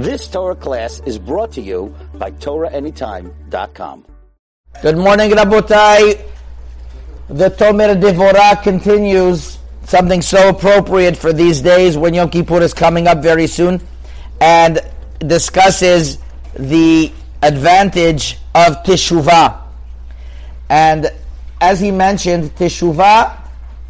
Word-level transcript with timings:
This 0.00 0.28
Torah 0.28 0.56
class 0.56 1.02
is 1.04 1.18
brought 1.18 1.52
to 1.52 1.60
you 1.60 1.94
by 2.14 2.30
TorahAnytime.com. 2.30 4.06
Good 4.80 4.96
morning, 4.96 5.30
Rabotai. 5.32 6.24
The 7.28 7.50
Tomer 7.50 8.00
Devorah 8.00 8.62
continues, 8.62 9.58
something 9.84 10.22
so 10.22 10.48
appropriate 10.48 11.18
for 11.18 11.34
these 11.34 11.60
days 11.60 11.98
when 11.98 12.14
Yom 12.14 12.30
Kippur 12.30 12.62
is 12.62 12.72
coming 12.72 13.08
up 13.08 13.18
very 13.22 13.46
soon, 13.46 13.78
and 14.40 14.80
discusses 15.18 16.16
the 16.54 17.12
advantage 17.42 18.38
of 18.54 18.82
Teshuvah. 18.84 19.60
And 20.70 21.12
as 21.60 21.78
he 21.78 21.90
mentioned, 21.90 22.56
Teshuvah 22.56 23.36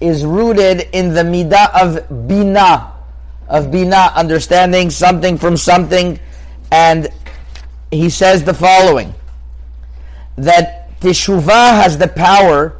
is 0.00 0.24
rooted 0.24 0.88
in 0.92 1.14
the 1.14 1.22
midah 1.22 1.74
of 1.74 2.28
Bina, 2.28 2.92
of 3.48 3.70
Bina, 3.70 4.12
understanding 4.14 4.90
something 4.90 5.38
from 5.38 5.56
something. 5.56 6.18
And 6.70 7.08
he 7.90 8.10
says 8.10 8.44
the 8.44 8.54
following 8.54 9.14
that 10.36 11.00
Teshuvah 11.00 11.82
has 11.82 11.98
the 11.98 12.08
power 12.08 12.76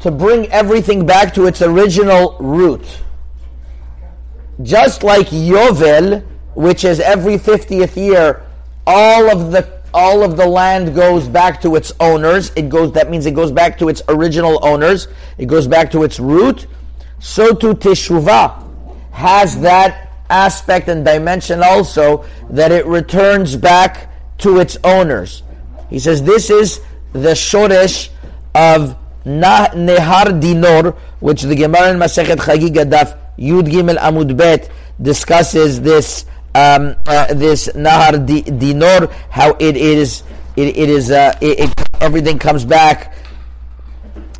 to 0.00 0.10
bring 0.10 0.46
everything 0.52 1.06
back 1.06 1.34
to 1.34 1.46
its 1.46 1.62
original 1.62 2.36
root. 2.38 3.02
Just 4.62 5.02
like 5.02 5.28
Yovel, 5.28 6.24
which 6.54 6.84
is 6.84 7.00
every 7.00 7.36
50th 7.36 7.96
year, 7.96 8.44
all 8.86 9.30
of 9.30 9.52
the 9.52 9.78
all 9.94 10.22
of 10.22 10.36
the 10.36 10.46
land 10.46 10.94
goes 10.94 11.26
back 11.26 11.62
to 11.62 11.74
its 11.74 11.92
owners. 11.98 12.52
It 12.54 12.68
goes 12.68 12.92
that 12.92 13.10
means 13.10 13.26
it 13.26 13.34
goes 13.34 13.50
back 13.50 13.78
to 13.78 13.88
its 13.88 14.02
original 14.08 14.64
owners. 14.64 15.08
It 15.38 15.46
goes 15.46 15.66
back 15.66 15.90
to 15.92 16.02
its 16.02 16.20
root. 16.20 16.66
So 17.20 17.54
too 17.54 17.74
Teshuvah 17.74 18.67
has 19.18 19.60
that 19.60 20.12
aspect 20.30 20.88
and 20.88 21.04
dimension 21.04 21.60
also 21.60 22.24
that 22.50 22.70
it 22.70 22.86
returns 22.86 23.56
back 23.56 24.08
to 24.38 24.58
its 24.58 24.76
owners. 24.84 25.42
He 25.90 25.98
says 25.98 26.22
this 26.22 26.50
is 26.50 26.80
the 27.12 27.34
shoresh 27.34 28.10
of 28.54 28.96
Nehar 29.26 30.40
Dinor, 30.40 30.96
which 31.18 31.42
the 31.42 31.56
Gemara 31.56 31.90
in 31.90 31.98
Masechet 31.98 32.36
Chagiga 32.36 32.88
Daf 32.88 33.18
Yud 33.36 33.66
Gimel 33.66 33.98
Amud 33.98 34.36
Bet 34.36 34.70
discusses 35.02 35.80
this 35.80 36.24
um, 36.54 36.94
uh, 37.06 37.34
this 37.34 37.66
Nahar 37.74 38.24
Dinor, 38.24 39.10
how 39.30 39.56
it 39.58 39.76
is 39.76 40.22
it, 40.54 40.76
it 40.76 40.88
is 40.88 41.10
uh, 41.10 41.36
it, 41.40 41.58
it, 41.58 41.88
everything 42.00 42.38
comes 42.38 42.64
back 42.64 43.16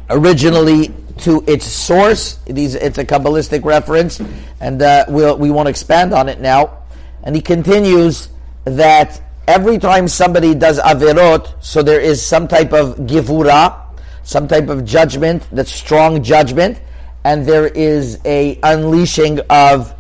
originally 0.09 0.95
to 1.29 1.45
its 1.47 1.67
source. 1.67 2.39
It 2.47 2.57
is, 2.57 2.75
it's 2.75 2.97
a 2.97 3.05
kabbalistic 3.05 3.63
reference, 3.63 4.19
and 4.61 4.81
uh, 4.81 5.05
we'll, 5.09 5.37
we 5.37 5.51
won't 5.51 5.69
expand 5.69 6.15
on 6.15 6.27
it 6.27 6.41
now. 6.41 6.85
And 7.23 7.37
he 7.37 7.43
continues 7.43 8.31
that 8.65 9.21
every 9.47 9.77
time 9.77 10.09
somebody 10.09 10.55
does 10.55 10.79
averot, 10.79 11.63
so 11.63 11.83
there 11.83 12.01
is 12.01 12.25
some 12.25 12.49
type 12.49 12.73
of 12.73 12.97
givura, 13.01 13.79
some 14.23 14.49
type 14.49 14.71
of 14.71 14.87
judgment, 14.87 15.47
that's 15.53 15.71
strong 15.71 16.23
judgment, 16.23 16.81
and 17.25 17.45
there 17.45 17.67
is 17.67 18.19
a 18.25 18.59
unleashing 18.63 19.41
of 19.51 19.95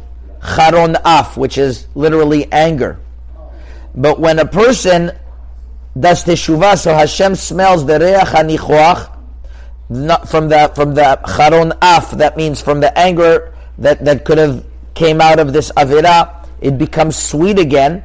charon 0.56 0.96
af, 1.04 1.36
which 1.36 1.58
is 1.58 1.88
literally 1.94 2.50
anger. 2.50 2.98
But 3.94 4.18
when 4.18 4.38
a 4.38 4.46
person 4.46 5.12
does 5.98 6.24
teshuvah, 6.24 6.78
so 6.78 6.94
Hashem 6.94 7.34
smells 7.34 7.84
the 7.84 7.98
reach 8.00 8.32
hanichuach, 8.32 9.17
not 9.89 10.28
from 10.28 10.48
the 10.48 10.70
from 10.75 10.94
the 10.94 11.19
charon 11.36 11.72
af. 11.83 12.11
That 12.12 12.36
means 12.36 12.61
from 12.61 12.81
the 12.81 12.97
anger 12.98 13.55
that 13.78 14.05
that 14.05 14.25
could 14.25 14.39
have 14.39 14.64
came 14.95 15.20
out 15.20 15.39
of 15.39 15.53
this 15.53 15.70
avira, 15.72 16.47
it 16.61 16.77
becomes 16.78 17.17
sweet 17.17 17.58
again, 17.58 18.05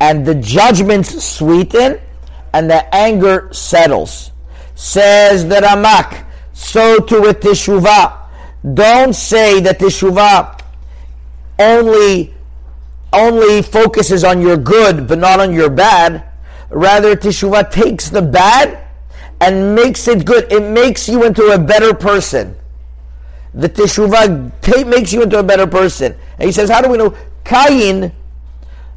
and 0.00 0.26
the 0.26 0.34
judgments 0.34 1.24
sweeten, 1.24 2.00
and 2.52 2.70
the 2.70 2.94
anger 2.94 3.48
settles. 3.52 4.32
Says 4.74 5.46
the 5.48 5.56
Ramak. 5.56 6.24
So 6.52 6.98
too 7.00 7.22
with 7.22 7.40
teshuvah. 7.40 8.18
Don't 8.74 9.14
say 9.14 9.60
that 9.60 9.78
teshuvah 9.78 10.60
only 11.58 12.34
only 13.12 13.62
focuses 13.62 14.24
on 14.24 14.40
your 14.40 14.56
good 14.56 15.06
but 15.06 15.18
not 15.18 15.40
on 15.40 15.52
your 15.54 15.70
bad. 15.70 16.24
Rather, 16.68 17.14
teshuvah 17.14 17.70
takes 17.70 18.10
the 18.10 18.20
bad 18.20 18.85
and 19.40 19.74
makes 19.74 20.08
it 20.08 20.24
good. 20.24 20.50
It 20.52 20.62
makes 20.62 21.08
you 21.08 21.24
into 21.24 21.46
a 21.52 21.58
better 21.58 21.94
person. 21.94 22.56
The 23.54 23.68
teshuvah 23.68 24.86
makes 24.86 25.12
you 25.12 25.22
into 25.22 25.38
a 25.38 25.42
better 25.42 25.66
person. 25.66 26.14
And 26.38 26.46
he 26.46 26.52
says, 26.52 26.68
how 26.68 26.80
do 26.80 26.90
we 26.90 26.98
know? 26.98 27.16
Cain 27.44 28.12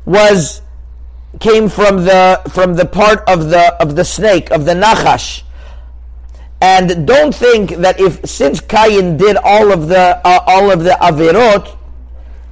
was 0.06 0.62
came 1.40 1.70
from 1.70 2.06
the 2.06 2.42
from 2.50 2.74
the 2.74 2.86
part 2.86 3.20
of 3.30 3.50
the 3.50 3.74
of 3.82 3.96
the 3.96 4.04
snake 4.04 4.52
of 4.52 4.66
the 4.66 4.74
nachash. 4.74 5.44
And 6.62 7.08
don't 7.08 7.34
think 7.34 7.70
that 7.78 8.00
if 8.00 8.28
since 8.28 8.60
Cain 8.60 9.16
did 9.16 9.38
all 9.38 9.72
of 9.72 9.88
the 9.88 10.20
uh, 10.26 10.44
all 10.48 10.72
of 10.72 10.84
the 10.84 10.98
averot, 11.02 11.78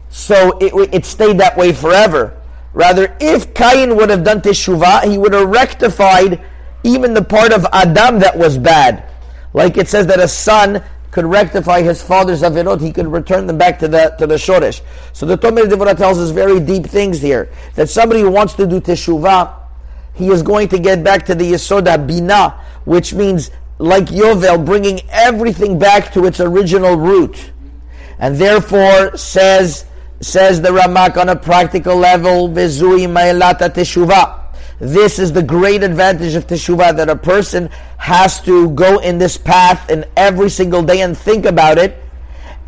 so 0.09 0.57
it, 0.59 0.93
it 0.93 1.05
stayed 1.05 1.39
that 1.39 1.57
way 1.57 1.73
forever. 1.73 2.39
Rather, 2.73 3.17
if 3.19 3.53
Cain 3.53 3.95
would 3.97 4.09
have 4.09 4.23
done 4.23 4.39
teshuvah, 4.39 5.09
he 5.09 5.17
would 5.17 5.33
have 5.33 5.49
rectified 5.49 6.41
even 6.83 7.13
the 7.13 7.23
part 7.23 7.51
of 7.51 7.65
Adam 7.73 8.19
that 8.19 8.37
was 8.37 8.57
bad. 8.57 9.03
Like 9.53 9.77
it 9.77 9.87
says 9.87 10.07
that 10.07 10.19
a 10.19 10.27
son 10.27 10.83
could 11.11 11.25
rectify 11.25 11.81
his 11.81 12.01
father's 12.01 12.41
avirot, 12.41 12.81
he 12.81 12.91
could 12.91 13.07
return 13.07 13.47
them 13.47 13.57
back 13.57 13.79
to 13.79 13.87
the 13.87 14.15
to 14.19 14.27
the 14.27 14.35
shoresh. 14.35 14.81
So 15.13 15.25
the 15.25 15.37
Tomer 15.37 15.63
Devorah 15.63 15.97
tells 15.97 16.19
us 16.19 16.29
very 16.29 16.59
deep 16.59 16.85
things 16.85 17.21
here. 17.21 17.49
That 17.75 17.89
somebody 17.89 18.21
who 18.21 18.29
wants 18.29 18.53
to 18.55 18.67
do 18.67 18.79
teshuvah, 18.79 19.53
he 20.13 20.29
is 20.29 20.43
going 20.43 20.67
to 20.69 20.79
get 20.79 21.03
back 21.03 21.25
to 21.27 21.35
the 21.35 21.53
Yesoda 21.53 22.05
Bina, 22.05 22.61
which 22.85 23.13
means 23.13 23.51
like 23.79 24.05
Yovel, 24.05 24.65
bringing 24.65 24.99
everything 25.09 25.79
back 25.79 26.13
to 26.13 26.25
its 26.25 26.39
original 26.39 26.95
root. 26.95 27.51
And 28.19 28.35
therefore, 28.35 29.15
says 29.17 29.85
says 30.19 30.61
the 30.61 30.69
Ramak 30.69 31.17
on 31.17 31.29
a 31.29 31.35
practical 31.35 31.95
level, 31.95 32.49
Vezui 32.49 33.07
Ma'elata 33.07 33.69
Teshuvah. 33.69 34.36
This 34.79 35.17
is 35.17 35.31
the 35.31 35.41
great 35.41 35.81
advantage 35.81 36.35
of 36.35 36.45
Teshuvah 36.45 36.97
that 36.97 37.09
a 37.09 37.15
person 37.15 37.69
has 37.97 38.39
to 38.41 38.69
go 38.71 38.99
in 38.99 39.17
this 39.17 39.35
path 39.35 39.89
and 39.89 40.05
every 40.15 40.49
single 40.49 40.83
day 40.83 41.01
and 41.01 41.17
think 41.17 41.45
about 41.45 41.79
it. 41.79 41.97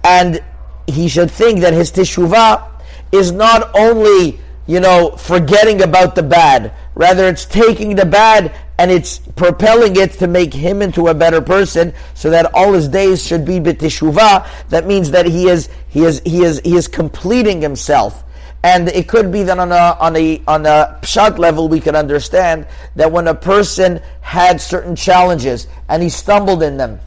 And 0.03 0.42
he 0.88 1.08
should 1.08 1.30
think 1.30 1.59
that 1.59 1.74
his 1.74 1.92
Teshuvah 1.92 2.68
is 3.12 3.31
not 3.31 3.70
only, 3.75 4.40
you 4.66 4.80
know, 4.80 5.12
forgetting 5.18 5.84
about 5.84 6.16
the 6.16 6.24
bad, 6.24 6.74
rather 6.96 7.28
it's 7.28 7.46
taking 7.46 7.96
the 7.96 8.06
bad 8.06 8.56
and 8.80 8.90
it's 8.90 9.20
propelling 9.20 9.96
it 9.97 10.14
to 10.14 10.26
make 10.26 10.53
him 10.53 10.81
into 10.81 11.09
a 11.09 11.14
better 11.14 11.41
person, 11.41 11.94
so 12.16 12.30
that 12.30 12.52
all 12.56 12.74
his 12.74 12.88
days 12.88 13.24
should 13.24 13.46
be 13.46 13.59
b'teshuvah. 13.59 14.47
That 14.70 14.88
means 14.88 15.12
that 15.12 15.26
he 15.26 15.47
is 15.47 15.70
he 15.90 16.06
is 16.06 16.22
he 16.26 16.44
is 16.44 16.62
he 16.64 16.76
is 16.76 16.88
completing 16.88 17.62
himself. 17.62 18.24
And 18.64 18.90
it 18.90 19.08
could 19.08 19.31
be 19.31 19.44
that 19.44 19.58
on 19.58 19.72
a 19.72 19.97
on 20.00 20.16
a 20.16 20.42
on 20.47 20.66
a 20.66 21.00
pshat 21.02 21.38
level 21.38 21.70
we 21.70 21.80
could 21.80 21.96
understand 21.96 22.68
that 22.96 23.09
when 23.12 23.28
a 23.28 23.36
person 23.36 24.02
had 24.20 24.59
certain 24.59 24.96
challenges 24.96 25.68
and 25.88 26.03
he 26.03 26.09
stumbled 26.09 26.62
in 26.62 26.75
them, 26.75 27.00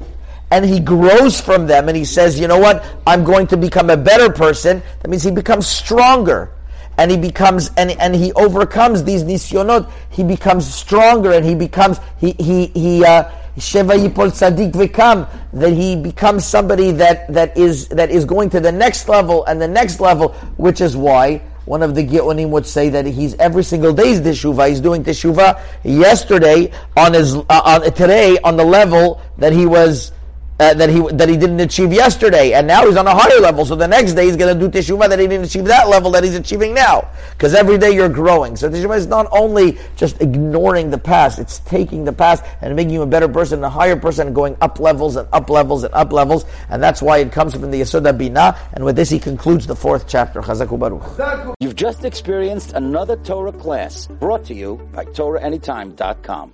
and 0.50 0.64
he 0.64 0.80
grows 0.80 1.40
from 1.40 1.66
them, 1.66 1.88
and 1.88 1.96
he 1.96 2.04
says, 2.04 2.40
you 2.40 2.48
know 2.48 2.58
what, 2.58 2.84
I'm 3.06 3.24
going 3.24 3.46
to 3.48 3.56
become 3.56 3.90
a 3.90 3.96
better 3.96 4.30
person. 4.30 4.82
That 5.00 5.08
means 5.08 5.22
he 5.22 5.30
becomes 5.30 5.66
stronger 5.66 6.52
and 6.98 7.10
he 7.10 7.16
becomes 7.16 7.70
and, 7.76 7.90
and 7.92 8.14
he 8.14 8.32
overcomes 8.34 9.04
these 9.04 9.24
nisyonot. 9.24 9.90
He 10.10 10.22
becomes 10.22 10.72
stronger 10.72 11.32
and 11.32 11.44
he 11.44 11.54
becomes 11.54 11.98
he 12.18 12.32
he 12.38 12.66
he 12.66 13.04
uh, 13.04 13.30
Sheva 13.56 13.98
Yipol 13.98 14.30
Tzadik 14.30 14.72
Vikam, 14.72 15.28
that 15.52 15.72
he 15.72 15.96
becomes 15.96 16.46
somebody 16.46 16.90
that, 16.92 17.32
that 17.32 17.56
is 17.56 17.88
that 17.88 18.10
is 18.10 18.24
going 18.24 18.48
to 18.50 18.60
the 18.60 18.72
next 18.72 19.08
level 19.08 19.44
and 19.44 19.60
the 19.60 19.68
next 19.68 20.00
level, 20.00 20.30
which 20.56 20.80
is 20.80 20.96
why 20.96 21.42
one 21.64 21.82
of 21.82 21.94
the 21.94 22.06
Geonim 22.06 22.48
would 22.50 22.66
say 22.66 22.88
that 22.88 23.06
he's 23.06 23.34
every 23.34 23.62
single 23.62 23.92
day's 23.92 24.20
teshuvah. 24.20 24.68
He's 24.68 24.80
doing 24.80 25.04
teshuvah 25.04 25.60
yesterday 25.84 26.72
on 26.96 27.14
his 27.14 27.36
uh, 27.36 27.42
on 27.48 27.82
today 27.92 28.38
on 28.42 28.56
the 28.56 28.64
level 28.64 29.20
that 29.38 29.52
he 29.52 29.66
was 29.66 30.12
uh, 30.62 30.74
that 30.74 30.88
he 30.88 31.00
that 31.12 31.28
he 31.28 31.36
didn't 31.36 31.60
achieve 31.60 31.92
yesterday, 31.92 32.52
and 32.52 32.66
now 32.66 32.86
he's 32.86 32.96
on 32.96 33.06
a 33.06 33.14
higher 33.14 33.40
level. 33.40 33.64
So 33.64 33.74
the 33.74 33.88
next 33.88 34.12
day 34.14 34.26
he's 34.26 34.36
going 34.36 34.56
to 34.56 34.68
do 34.68 34.70
teshuvah 34.70 35.08
that 35.08 35.18
he 35.18 35.26
didn't 35.26 35.46
achieve 35.46 35.64
that 35.64 35.88
level 35.88 36.10
that 36.12 36.22
he's 36.22 36.36
achieving 36.36 36.72
now, 36.72 37.08
because 37.32 37.54
every 37.54 37.78
day 37.78 37.90
you're 37.90 38.08
growing. 38.08 38.54
So 38.56 38.70
teshuvah 38.70 38.96
is 38.96 39.06
not 39.06 39.26
only 39.32 39.78
just 39.96 40.20
ignoring 40.20 40.90
the 40.90 40.98
past; 40.98 41.38
it's 41.38 41.58
taking 41.60 42.04
the 42.04 42.12
past 42.12 42.44
and 42.60 42.76
making 42.76 42.94
you 42.94 43.02
a 43.02 43.06
better 43.06 43.28
person, 43.28 43.64
a 43.64 43.70
higher 43.70 43.96
person, 43.96 44.28
and 44.28 44.36
going 44.36 44.56
up 44.60 44.78
levels 44.78 45.16
and 45.16 45.28
up 45.32 45.50
levels 45.50 45.84
and 45.84 45.92
up 45.94 46.12
levels. 46.12 46.44
And 46.68 46.82
that's 46.82 47.02
why 47.02 47.18
it 47.18 47.32
comes 47.32 47.52
from 47.54 47.70
the 47.70 47.80
Yesoda 47.80 48.16
Bina. 48.16 48.56
And 48.74 48.84
with 48.84 48.96
this, 48.96 49.10
he 49.10 49.18
concludes 49.18 49.66
the 49.66 49.76
fourth 49.76 50.06
chapter. 50.06 50.40
Chazaku 50.40 50.78
Baruch. 50.78 51.56
You've 51.60 51.76
just 51.76 52.04
experienced 52.04 52.72
another 52.72 53.16
Torah 53.16 53.52
class 53.52 54.06
brought 54.06 54.44
to 54.46 54.54
you 54.54 54.76
by 54.92 55.04
TorahAnytime.com. 55.06 56.50